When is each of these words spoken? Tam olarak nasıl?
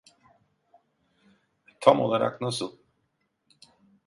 Tam 1.79 1.99
olarak 1.99 2.41
nasıl? 2.41 2.77